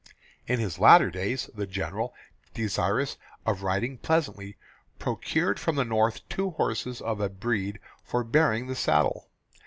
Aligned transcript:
In 0.47 0.59
his 0.59 0.79
later 0.79 1.11
days, 1.11 1.47
the 1.53 1.67
General, 1.67 2.11
desirous 2.55 3.17
of 3.45 3.61
riding 3.61 3.99
pleasantly, 3.99 4.57
procured 4.97 5.59
from 5.59 5.75
the 5.75 5.85
North 5.85 6.27
two 6.27 6.49
horses 6.49 7.01
of 7.01 7.21
a 7.21 7.29
breed 7.29 7.77
for 8.03 8.23
bearing 8.23 8.65
the 8.65 8.73
saddle. 8.73 9.29